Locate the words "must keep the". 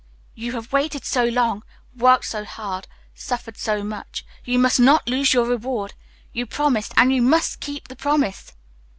7.21-7.95